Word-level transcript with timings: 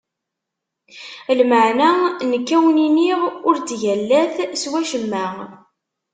Lameɛna, 1.37 1.89
nekk 2.31 2.49
ad 2.51 2.59
wen-iniɣ: 2.63 3.21
ur 3.47 3.55
ttgallat 3.59 4.35
s 4.61 4.63
wacemma. 4.71 5.27